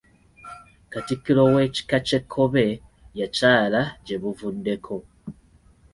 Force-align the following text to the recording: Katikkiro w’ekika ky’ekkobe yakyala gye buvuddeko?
Katikkiro 0.91 1.41
w’ekika 1.53 1.97
ky’ekkobe 2.07 2.65
yakyala 3.19 3.81
gye 4.05 4.17
buvuddeko? 4.21 4.95